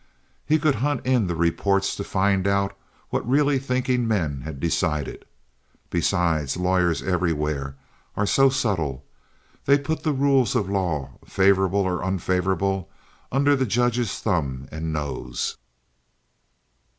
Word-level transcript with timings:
He 0.47 0.57
could 0.57 0.73
hunt 0.81 1.05
in 1.05 1.27
the 1.27 1.35
reports 1.35 1.95
to 1.95 2.03
find 2.03 2.47
out 2.47 2.75
what 3.11 3.29
really 3.29 3.59
thinking 3.59 4.07
men 4.07 4.41
had 4.41 4.59
decided. 4.59 5.25
Besides, 5.91 6.57
lawyers 6.57 7.03
everywhere 7.03 7.75
are 8.17 8.25
so 8.25 8.49
subtle. 8.49 9.05
They 9.65 9.77
put 9.77 10.01
the 10.01 10.11
rules 10.11 10.55
of 10.55 10.67
law, 10.67 11.19
favorable 11.23 11.81
or 11.81 12.03
unfavorable, 12.03 12.89
under 13.31 13.55
the 13.55 13.67
judge's 13.67 14.17
thumb 14.19 14.67
and 14.71 14.91
nose. 14.91 15.55